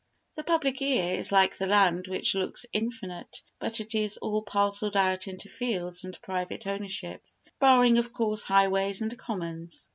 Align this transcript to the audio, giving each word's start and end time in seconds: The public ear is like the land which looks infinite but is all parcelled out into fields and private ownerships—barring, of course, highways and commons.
The 0.33 0.43
public 0.43 0.81
ear 0.81 1.13
is 1.13 1.31
like 1.31 1.59
the 1.59 1.67
land 1.67 2.07
which 2.07 2.33
looks 2.33 2.65
infinite 2.73 3.43
but 3.59 3.79
is 3.93 4.17
all 4.17 4.41
parcelled 4.41 4.97
out 4.97 5.27
into 5.27 5.47
fields 5.47 6.03
and 6.03 6.19
private 6.23 6.65
ownerships—barring, 6.65 7.99
of 7.99 8.11
course, 8.11 8.41
highways 8.41 9.01
and 9.03 9.15
commons. 9.15 9.89